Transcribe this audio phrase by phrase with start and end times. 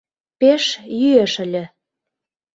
[0.39, 0.63] —Пеш
[0.99, 1.63] йӱэш ыле...